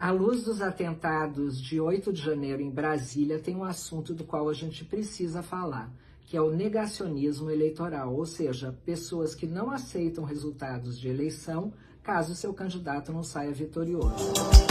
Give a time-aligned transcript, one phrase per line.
[0.00, 4.48] À luz dos atentados de 8 de janeiro em Brasília, tem um assunto do qual
[4.48, 5.92] a gente precisa falar,
[6.24, 11.70] que é o negacionismo eleitoral, ou seja, pessoas que não aceitam resultados de eleição
[12.02, 14.69] caso seu candidato não saia vitorioso.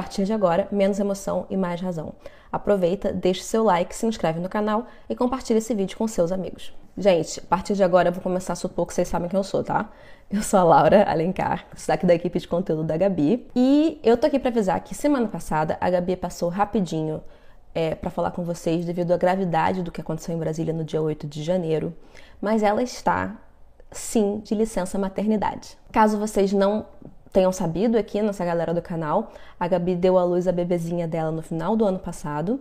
[0.00, 2.14] Partir de agora, menos emoção e mais razão.
[2.50, 6.72] Aproveita, deixe seu like, se inscreve no canal e compartilhe esse vídeo com seus amigos.
[6.96, 9.44] Gente, a partir de agora eu vou começar a supor que vocês sabem quem eu
[9.44, 9.90] sou, tá?
[10.30, 13.46] Eu sou a Laura Alencar, daqui da equipe de conteúdo da Gabi.
[13.54, 17.22] E eu tô aqui para avisar que semana passada a Gabi passou rapidinho
[17.74, 21.02] é, para falar com vocês devido à gravidade do que aconteceu em Brasília no dia
[21.02, 21.94] 8 de janeiro,
[22.40, 23.36] mas ela está,
[23.92, 25.76] sim, de licença maternidade.
[25.92, 26.86] Caso vocês não
[27.32, 31.30] tenham sabido aqui, nessa galera do canal, a Gabi deu à luz a bebezinha dela
[31.30, 32.60] no final do ano passado,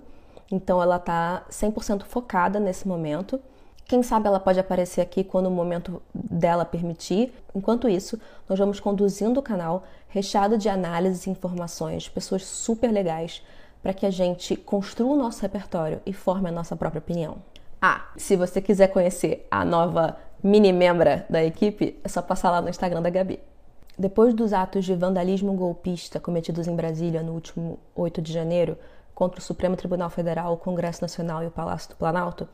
[0.52, 3.40] então ela tá 100% focada nesse momento.
[3.86, 7.34] Quem sabe ela pode aparecer aqui quando o momento dela permitir.
[7.56, 13.44] Enquanto isso, nós vamos conduzindo o canal recheado de análises e informações, pessoas super legais,
[13.82, 17.38] para que a gente construa o nosso repertório e forme a nossa própria opinião.
[17.82, 22.62] Ah, se você quiser conhecer a nova mini membra da equipe, é só passar lá
[22.62, 23.40] no Instagram da Gabi.
[24.00, 28.78] Depois dos atos de vandalismo golpista cometidos em Brasília no último 8 de janeiro
[29.14, 32.48] contra o Supremo Tribunal Federal, o Congresso Nacional e o Palácio do Planalto,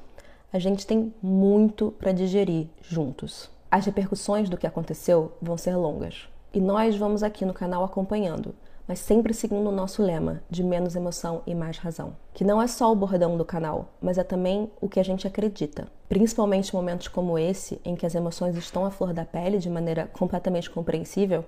[0.51, 3.47] a gente tem muito para digerir juntos.
[3.69, 8.55] As repercussões do que aconteceu vão ser longas e nós vamos aqui no canal acompanhando,
[8.87, 12.67] mas sempre seguindo o nosso lema de menos emoção e mais razão, que não é
[12.67, 15.87] só o bordão do canal, mas é também o que a gente acredita.
[16.07, 19.69] Principalmente em momentos como esse, em que as emoções estão à flor da pele de
[19.69, 21.43] maneira completamente compreensível,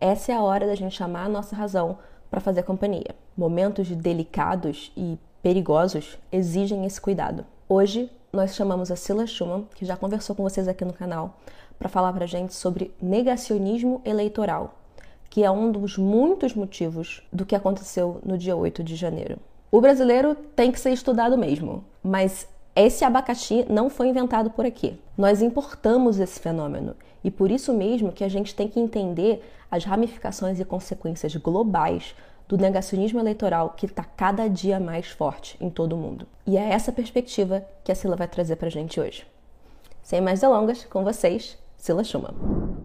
[0.00, 1.98] essa é a hora da gente chamar a nossa razão
[2.30, 3.14] para fazer companhia.
[3.36, 7.44] Momentos delicados e perigosos exigem esse cuidado.
[7.68, 11.38] Hoje nós chamamos a Sila Schumann, que já conversou com vocês aqui no canal,
[11.78, 14.74] para falar para gente sobre negacionismo eleitoral,
[15.30, 19.38] que é um dos muitos motivos do que aconteceu no dia 8 de janeiro.
[19.70, 24.98] O brasileiro tem que ser estudado mesmo, mas esse abacaxi não foi inventado por aqui.
[25.16, 29.84] Nós importamos esse fenômeno e por isso mesmo que a gente tem que entender as
[29.84, 32.16] ramificações e consequências globais
[32.48, 36.26] do negacionismo eleitoral que está cada dia mais forte em todo o mundo.
[36.44, 39.24] E é essa perspectiva que a Sila vai trazer para a gente hoje.
[40.02, 42.34] Sem mais delongas, com vocês, Sila Schumann.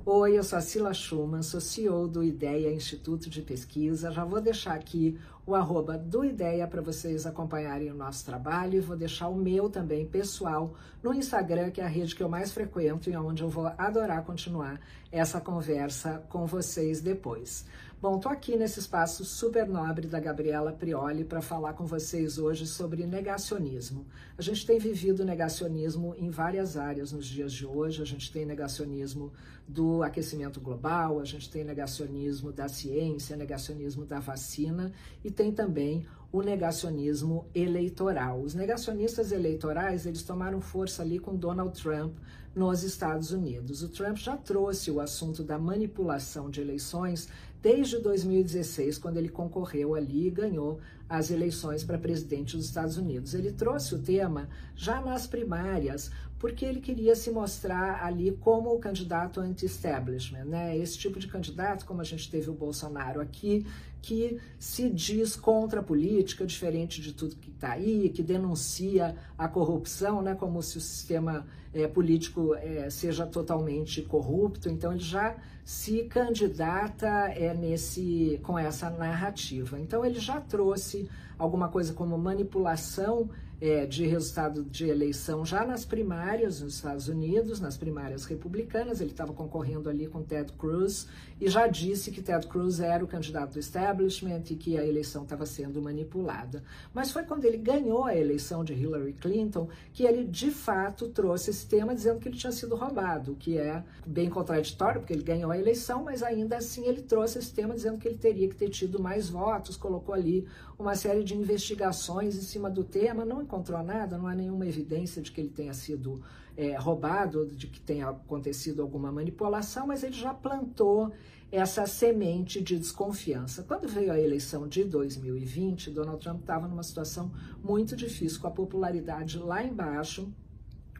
[0.05, 4.09] Oi, eu sou a Sila Schumann, sou CEO do IDEA Instituto de Pesquisa.
[4.09, 8.79] Já vou deixar aqui o arroba do IDEA para vocês acompanharem o nosso trabalho e
[8.79, 10.73] vou deixar o meu também pessoal
[11.03, 14.23] no Instagram, que é a rede que eu mais frequento e onde eu vou adorar
[14.23, 14.79] continuar
[15.11, 17.65] essa conversa com vocês depois.
[18.05, 22.67] Bom, estou aqui nesse espaço super nobre da Gabriela Prioli para falar com vocês hoje
[22.67, 24.05] sobre negacionismo.
[24.37, 28.03] A gente tem vivido negacionismo em várias áreas nos dias de hoje.
[28.03, 29.33] A gente tem negacionismo
[29.67, 36.05] do aquecimento global, a gente tem negacionismo da ciência, negacionismo da vacina e tem também
[36.31, 38.39] o negacionismo eleitoral.
[38.39, 42.15] Os negacionistas eleitorais, eles tomaram força ali com Donald Trump
[42.53, 43.83] nos Estados Unidos.
[43.83, 47.27] O Trump já trouxe o assunto da manipulação de eleições
[47.65, 53.33] desde 2016, quando ele concorreu ali e ganhou as eleições para presidente dos Estados Unidos.
[53.33, 56.11] Ele trouxe o tema já nas primárias,
[56.45, 60.77] porque ele queria se mostrar ali como o candidato anti-establishment, né?
[60.77, 63.65] Esse tipo de candidato, como a gente teve o Bolsonaro aqui,
[63.99, 69.47] que se diz contra a política, diferente de tudo que está aí, que denuncia a
[69.47, 70.35] corrupção, né?
[70.35, 74.69] Como se o sistema é, político é, seja totalmente corrupto.
[74.69, 79.79] Então ele já se candidata é, nesse com essa narrativa.
[79.79, 85.85] Então ele já trouxe alguma coisa como manipulação é, de resultado de eleição já nas
[85.85, 88.99] primárias nos Estados Unidos, nas primárias republicanas.
[88.99, 91.07] Ele estava concorrendo ali com Ted Cruz
[91.39, 95.23] e já disse que Ted Cruz era o candidato do establishment e que a eleição
[95.23, 96.63] estava sendo manipulada.
[96.93, 101.49] Mas foi quando ele ganhou a eleição de Hillary Clinton que ele de fato trouxe
[101.49, 105.23] esse tema dizendo que ele tinha sido roubado, o que é bem contraditório, porque ele
[105.23, 108.55] ganhou a eleição, mas ainda assim ele trouxe esse tema dizendo que ele teria que
[108.55, 110.47] ter tido mais votos, colocou ali
[110.77, 115.21] uma série de investigações em cima do tema, não encontrou nada, não há nenhuma evidência
[115.21, 116.21] de que ele tenha sido
[116.57, 121.11] é, roubado, de que tenha acontecido alguma manipulação, mas ele já plantou
[121.51, 123.63] essa semente de desconfiança.
[123.63, 127.31] Quando veio a eleição de 2020, Donald Trump estava numa situação
[127.63, 130.27] muito difícil, com a popularidade lá embaixo,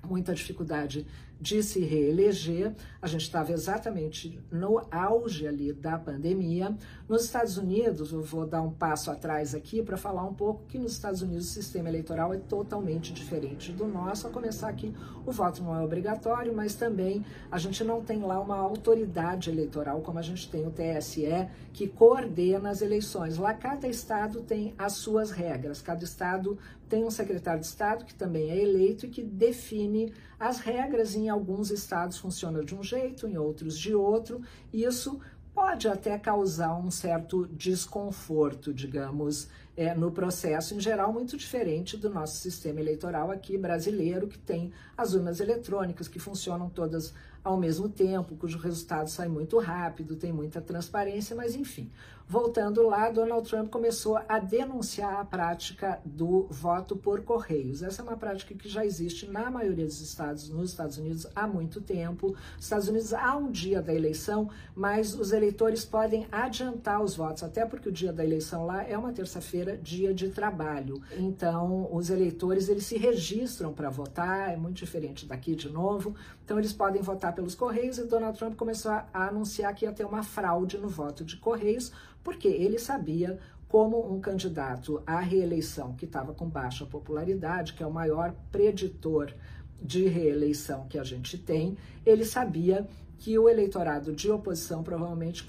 [0.06, 1.06] muita dificuldade
[1.40, 2.74] de se reeleger.
[3.02, 6.76] A gente estava exatamente no auge ali da pandemia.
[7.08, 10.78] Nos Estados Unidos, eu vou dar um passo atrás aqui para falar um pouco que
[10.78, 14.28] nos Estados Unidos o sistema eleitoral é totalmente diferente do nosso.
[14.28, 14.94] A começar aqui,
[15.26, 20.02] o voto não é obrigatório, mas também a gente não tem lá uma autoridade eleitoral
[20.02, 23.38] como a gente tem o TSE, que coordena as eleições.
[23.38, 28.14] Lá cada estado tem as suas regras, cada estado tem um secretário de Estado que
[28.14, 31.16] também é eleito e que define as regras.
[31.16, 34.42] Em alguns estados funciona de um jeito, em outros de outro.
[34.72, 35.20] E isso
[35.54, 39.48] pode até causar um certo desconforto, digamos,
[39.78, 44.72] é, no processo, em geral, muito diferente do nosso sistema eleitoral aqui brasileiro, que tem
[44.98, 47.14] as urnas eletrônicas que funcionam todas
[47.46, 51.92] ao mesmo tempo, cujo resultado sai muito rápido, tem muita transparência, mas enfim.
[52.28, 57.84] Voltando lá, Donald Trump começou a denunciar a prática do voto por correios.
[57.84, 61.46] Essa é uma prática que já existe na maioria dos estados, nos Estados Unidos, há
[61.46, 62.36] muito tempo.
[62.56, 67.44] Nos Estados Unidos há um dia da eleição, mas os eleitores podem adiantar os votos,
[67.44, 71.00] até porque o dia da eleição lá é uma terça-feira, dia de trabalho.
[71.16, 76.16] Então, os eleitores eles se registram para votar, é muito diferente daqui de novo.
[76.46, 80.06] Então, eles podem votar pelos correios e Donald Trump começou a anunciar que ia ter
[80.06, 81.92] uma fraude no voto de correios
[82.24, 87.88] porque ele sabia como um candidato à reeleição que estava com baixa popularidade, que é
[87.88, 89.34] o maior preditor
[89.82, 92.88] de reeleição que a gente tem, ele sabia
[93.18, 95.46] que o eleitorado de oposição provavelmente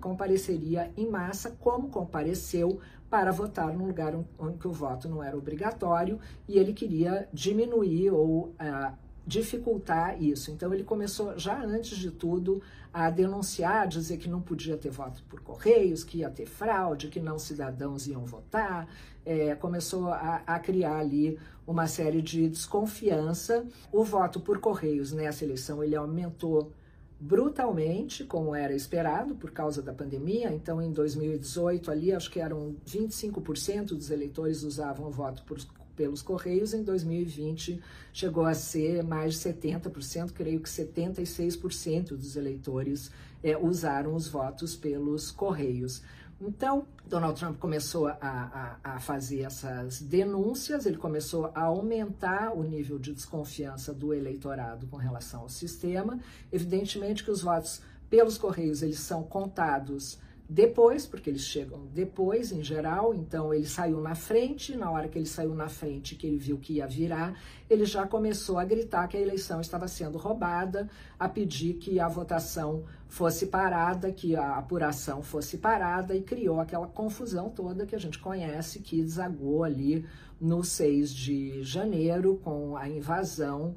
[0.00, 4.14] compareceria em massa, como compareceu para votar num lugar
[4.58, 8.96] que o voto não era obrigatório, e ele queria diminuir ou uh,
[9.30, 10.50] dificultar isso.
[10.50, 12.60] Então ele começou já antes de tudo
[12.92, 17.20] a denunciar, dizer que não podia ter voto por correios, que ia ter fraude, que
[17.20, 18.88] não cidadãos iam votar.
[19.24, 23.64] É, começou a, a, criar ali uma série de desconfiança.
[23.92, 26.72] O voto por correios nessa eleição ele aumentou
[27.20, 30.52] brutalmente, como era esperado por causa da pandemia.
[30.52, 35.58] Então, em 2018 ali, acho que eram 25% dos eleitores usavam o voto por
[36.00, 37.78] pelos Correios, em 2020
[38.10, 43.10] chegou a ser mais de 70%, creio que 76% dos eleitores
[43.42, 46.02] é, usaram os votos pelos Correios.
[46.40, 52.62] Então, Donald Trump começou a, a, a, fazer essas denúncias, ele começou a aumentar o
[52.62, 56.18] nível de desconfiança do eleitorado com relação ao sistema.
[56.50, 60.18] Evidentemente que os votos pelos Correios eles são contados
[60.52, 65.16] depois, porque eles chegam depois em geral, então ele saiu na frente, na hora que
[65.16, 69.06] ele saiu na frente, que ele viu que ia virar, ele já começou a gritar
[69.06, 74.56] que a eleição estava sendo roubada, a pedir que a votação fosse parada, que a
[74.56, 80.04] apuração fosse parada e criou aquela confusão toda que a gente conhece, que desagou ali
[80.40, 83.76] no 6 de janeiro com a invasão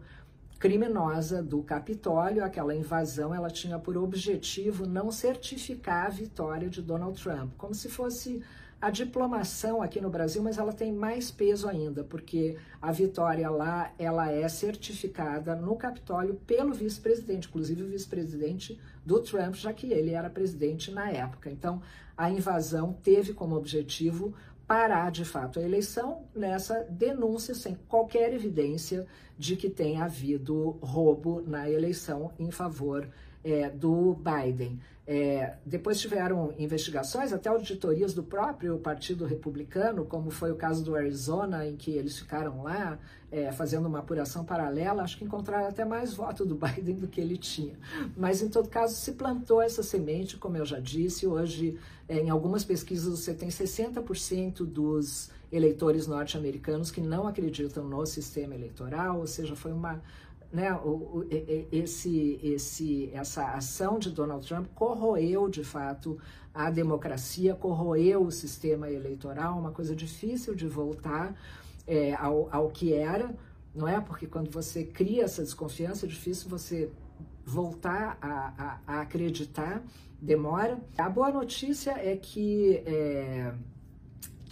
[0.63, 2.41] criminosa do Capitólio.
[2.41, 7.89] Aquela invasão ela tinha por objetivo não certificar a vitória de Donald Trump, como se
[7.89, 8.41] fosse
[8.79, 13.91] a diplomação aqui no Brasil, mas ela tem mais peso ainda, porque a vitória lá
[13.99, 20.11] ela é certificada no Capitólio pelo vice-presidente, inclusive o vice-presidente do Trump, já que ele
[20.11, 21.51] era presidente na época.
[21.51, 21.81] Então,
[22.15, 24.33] a invasão teve como objetivo
[24.67, 29.05] parar de fato a eleição nessa denúncia sem qualquer evidência
[29.37, 33.07] de que tenha havido roubo na eleição em favor
[33.43, 34.79] é, do Biden.
[35.05, 40.95] É, depois tiveram investigações, até auditorias do próprio Partido Republicano, como foi o caso do
[40.95, 42.97] Arizona, em que eles ficaram lá
[43.29, 45.03] é, fazendo uma apuração paralela.
[45.03, 47.73] Acho que encontraram até mais voto do Biden do que ele tinha.
[48.15, 51.27] Mas, em todo caso, se plantou essa semente, como eu já disse.
[51.27, 51.77] Hoje,
[52.07, 58.55] é, em algumas pesquisas, você tem 60% dos eleitores norte-americanos que não acreditam no sistema
[58.55, 60.01] eleitoral, ou seja, foi uma
[60.53, 61.27] né, o, o,
[61.71, 66.19] esse, esse, essa ação de Donald Trump corroeu de fato
[66.53, 71.35] a democracia, corroeu o sistema eleitoral, uma coisa difícil de voltar
[71.87, 73.35] é, ao, ao que era,
[73.73, 73.99] não é?
[73.99, 76.91] Porque quando você cria essa desconfiança, é difícil você
[77.43, 79.83] voltar a, a, a acreditar,
[80.21, 80.79] demora.
[80.95, 83.51] A boa notícia é que é,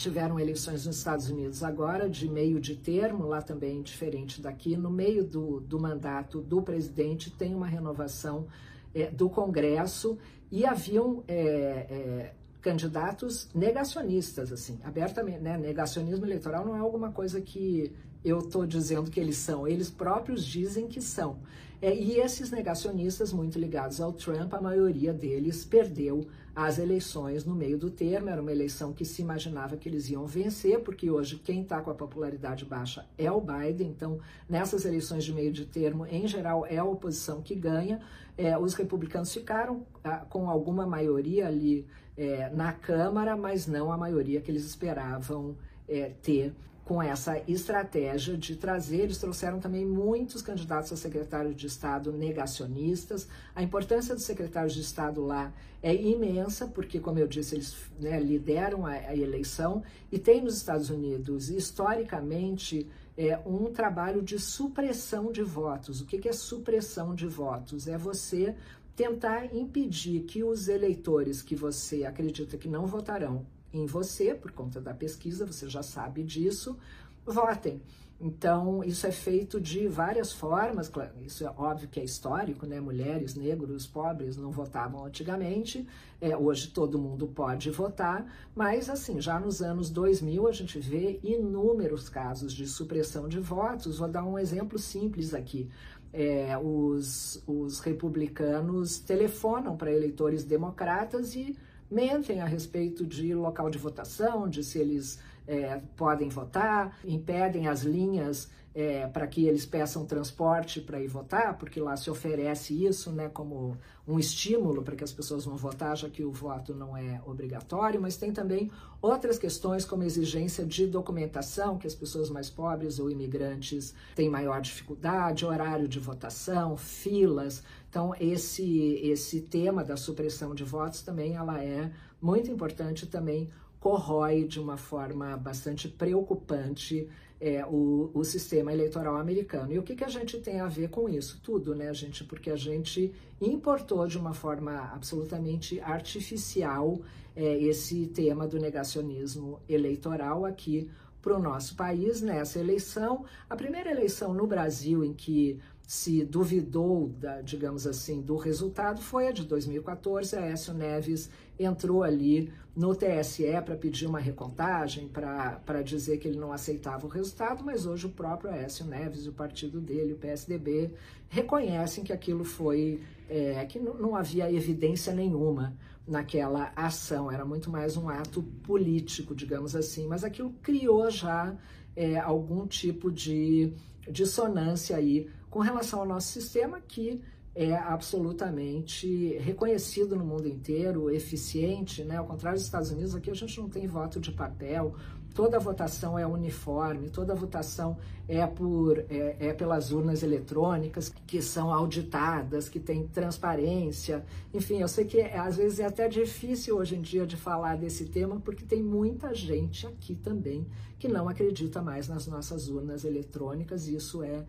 [0.01, 4.75] tiveram eleições nos Estados Unidos agora, de meio de termo, lá também diferente daqui.
[4.75, 8.48] No meio do, do mandato do presidente, tem uma renovação
[8.93, 10.17] é, do Congresso
[10.51, 15.39] e haviam é, é, candidatos negacionistas, assim, abertamente.
[15.39, 15.58] Né?
[15.58, 17.93] Negacionismo eleitoral não é alguma coisa que
[18.24, 21.39] eu estou dizendo que eles são, eles próprios dizem que são.
[21.81, 27.55] É, e esses negacionistas, muito ligados ao Trump, a maioria deles perdeu as eleições no
[27.55, 28.29] meio do termo.
[28.29, 31.91] Era uma eleição que se imaginava que eles iam vencer, porque hoje quem está com
[31.91, 33.89] a popularidade baixa é o Biden.
[33.89, 38.01] Então, nessas eleições de meio de termo, em geral, é a oposição que ganha.
[38.38, 41.86] É, os republicanos ficaram ah, com alguma maioria ali
[42.17, 45.55] é, na Câmara, mas não a maioria que eles esperavam
[45.88, 46.53] é, ter
[46.84, 53.28] com essa estratégia de trazer, eles trouxeram também muitos candidatos a secretário de Estado negacionistas.
[53.56, 58.20] A importância dos secretários de Estado lá é imensa, porque, como eu disse, eles né,
[58.20, 65.32] lideram a, a, eleição e tem nos Estados Unidos, historicamente, é, um trabalho de supressão
[65.32, 66.02] de votos.
[66.02, 67.88] O que, que é supressão de votos?
[67.88, 68.56] É você
[68.96, 74.80] tentar impedir que os eleitores que você acredita que não votarão em você, por conta
[74.82, 76.78] da pesquisa, você já sabe disso,
[77.25, 77.82] votem.
[78.24, 80.92] Então, isso é feito de várias formas,
[81.25, 82.80] isso é óbvio que é histórico, né?
[82.80, 85.88] Mulheres, negros, pobres não votavam antigamente,
[86.22, 91.20] é, hoje todo mundo pode votar, mas assim, já nos anos 2000 a gente vê
[91.24, 93.98] inúmeros casos de supressão de votos.
[93.98, 95.68] Vou dar um exemplo simples aqui.
[96.13, 101.58] É, os, os republicanos telefonam para eleitores democratas e
[101.91, 107.81] mentem a respeito de local de votação, de se eles é, podem votar, impedem as
[107.81, 113.12] linhas é, para que eles peçam transporte para ir votar, porque lá se oferece isso
[113.12, 116.95] né, como um estímulo para que as pessoas vão votar, já que o voto não
[116.95, 118.71] é obrigatório, mas tem também
[119.01, 124.62] outras questões, como exigência de documentação, que as pessoas mais pobres ou imigrantes têm maior
[124.62, 127.63] dificuldade, horário de votação, filas.
[127.89, 133.50] Então, esse, esse tema da supressão de votos também ela é muito importante também
[133.82, 137.10] corrói de uma forma bastante preocupante
[137.40, 139.74] é, o, o, sistema eleitoral americano.
[139.74, 141.42] E o que, que a gente tem a ver com isso?
[141.42, 142.24] Tudo, né, gente?
[142.24, 143.12] Porque a gente
[143.42, 147.02] importou de uma forma absolutamente artificial
[147.36, 150.88] é, esse tema do negacionismo eleitoral aqui
[151.20, 153.26] para o nosso país nessa eleição.
[153.50, 155.60] A primeira eleição no Brasil em que
[155.91, 160.38] se duvidou, da, digamos assim, do resultado foi a de 2014.
[160.38, 161.29] A Écio Neves
[161.60, 167.10] entrou ali no TSE para pedir uma recontagem, para dizer que ele não aceitava o
[167.10, 170.93] resultado, mas hoje o próprio Aécio Neves, o partido dele, o PSDB,
[171.27, 175.75] reconhecem que aquilo foi, é, que não, havia evidência nenhuma
[176.07, 181.53] naquela ação, era muito mais um ato político, digamos assim, mas aquilo criou já
[181.98, 183.74] é, algum tipo de
[184.10, 187.22] dissonância aí com relação ao nosso sistema que
[187.53, 192.15] é absolutamente reconhecido no mundo inteiro, eficiente, né?
[192.15, 194.96] Ao contrário dos Estados Unidos, aqui a gente não tem voto de papel,
[195.36, 201.74] toda votação é uniforme, toda votação é por é, é, pelas urnas eletrônicas que são
[201.74, 204.24] auditadas, que tem transparência.
[204.53, 207.75] Enfim, eu sei que é, às vezes é até difícil hoje em dia de falar
[207.75, 210.65] desse tema, porque tem muita gente aqui também
[210.98, 214.46] que não acredita mais nas nossas urnas eletrônicas, e isso é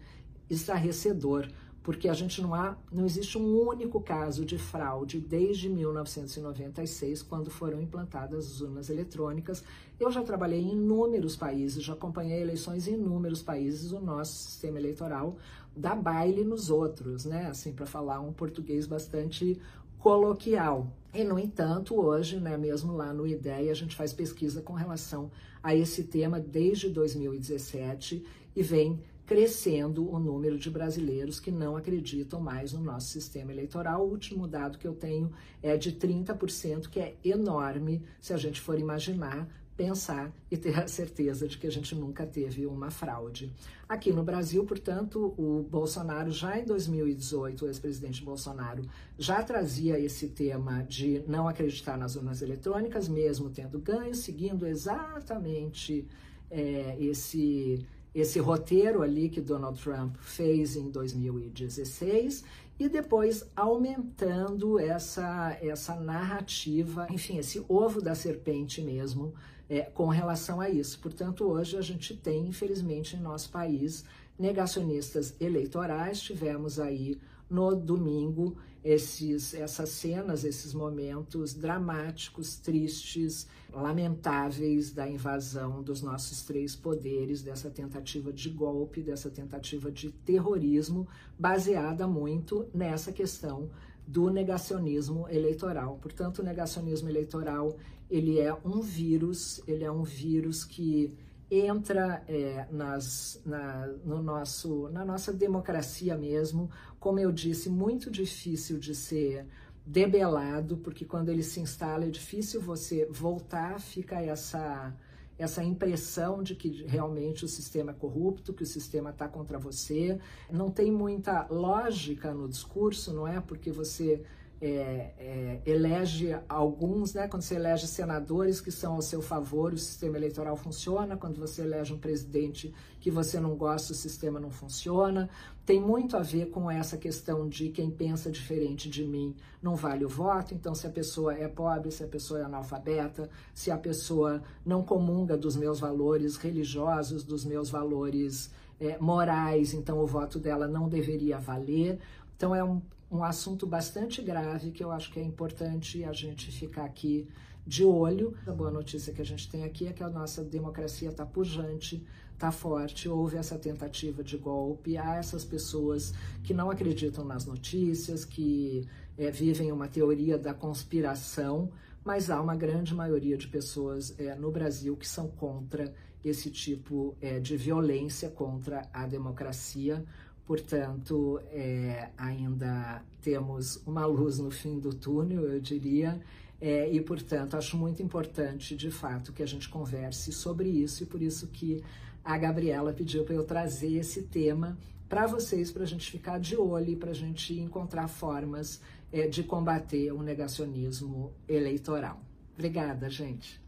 [0.49, 1.49] estarrecedor,
[1.83, 7.51] porque a gente não há, não existe um único caso de fraude desde 1996, quando
[7.51, 9.65] foram implantadas as urnas eletrônicas.
[9.99, 14.79] Eu já trabalhei em inúmeros países, já acompanhei eleições em inúmeros países, o nosso sistema
[14.79, 15.37] eleitoral
[15.77, 17.47] dá baile nos outros, né?
[17.47, 19.59] Assim, para falar um português bastante
[19.99, 20.93] coloquial.
[21.15, 25.31] E, no entanto, hoje, né, mesmo lá no IDEA, a gente faz pesquisa com relação
[25.63, 32.41] a esse tema desde 2017 e vem crescendo o número de brasileiros que não acreditam
[32.41, 34.07] mais no nosso sistema eleitoral.
[34.07, 35.31] O último dado que eu tenho
[35.63, 40.87] é de 30%, que é enorme se a gente for imaginar, pensar e ter a
[40.87, 43.53] certeza de que a gente nunca teve uma fraude.
[43.89, 48.83] Aqui no Brasil, portanto, o Bolsonaro já em 2018, o ex-presidente Bolsonaro
[49.19, 56.07] já trazia esse tema de não acreditar nas urnas eletrônicas, mesmo tendo ganho, seguindo exatamente
[56.51, 62.45] é, esse esse roteiro ali que Donald Trump fez em 2016
[62.79, 69.33] e depois aumentando essa, essa narrativa, enfim, esse ovo da serpente mesmo,
[69.69, 70.99] é, com relação a isso.
[70.99, 74.05] Portanto, hoje a gente tem, infelizmente, em nosso país,
[74.39, 76.21] negacionistas eleitorais.
[76.21, 86.03] Tivemos aí no domingo esses, essas cenas, esses momentos dramáticos, tristes, lamentáveis da invasão dos
[86.03, 91.07] nossos três poderes, dessa tentativa de golpe, dessa tentativa de terrorismo,
[91.39, 93.71] baseada muito nessa questão
[94.07, 95.99] do negacionismo eleitoral.
[96.03, 97.77] Portanto, o negacionismo eleitoral
[98.11, 101.15] ele é um vírus, ele é um vírus que
[101.61, 108.79] entra é, nas, na, no nosso, na nossa democracia mesmo, como eu disse, muito difícil
[108.79, 109.47] de ser
[109.85, 114.95] debelado, porque quando ele se instala é difícil você voltar, fica essa
[115.39, 120.21] essa impressão de que realmente o sistema é corrupto, que o sistema está contra você.
[120.49, 123.41] Não tem muita lógica no discurso, não é?
[123.41, 124.23] Porque você
[124.65, 127.27] é, é, elege alguns, né?
[127.27, 131.17] Quando você elege senadores que são ao seu favor, o sistema eleitoral funciona.
[131.17, 135.29] Quando você elege um presidente que você não gosta, o sistema não funciona.
[135.67, 140.05] Tem muito a ver com essa questão de quem pensa diferente de mim não vale
[140.05, 140.55] o voto.
[140.55, 144.85] Então, se a pessoa é pobre, se a pessoa é analfabeta, se a pessoa não
[144.85, 150.89] comunga dos meus valores religiosos, dos meus valores é, morais, então o voto dela não
[150.89, 151.99] deveria valer.
[152.37, 152.81] Então, é um
[153.13, 157.29] um assunto bastante grave que eu acho que é importante a gente ficar aqui
[157.67, 158.35] de olho.
[158.47, 162.03] A boa notícia que a gente tem aqui é que a nossa democracia está pujante,
[162.33, 163.11] está forte.
[163.11, 164.97] Houve essa tentativa de golpe.
[164.97, 168.89] Há essas pessoas que não acreditam nas notícias, que
[169.19, 171.71] é, vivem uma teoria da conspiração,
[172.03, 175.93] mas há uma grande maioria de pessoas é, no Brasil que são contra
[176.25, 180.03] esse tipo é, de violência contra a democracia
[180.47, 186.21] Portanto, é, ainda temos uma luz no fim do túnel, eu diria,
[186.61, 191.07] é, e, portanto, acho muito importante, de fato, que a gente converse sobre isso, e
[191.07, 191.83] por isso que
[192.25, 194.77] a Gabriela pediu para eu trazer esse tema
[195.09, 198.81] para vocês, para a gente ficar de olho e para a gente encontrar formas
[199.13, 202.21] é, de combater o negacionismo eleitoral.
[202.55, 203.62] Obrigada, gente.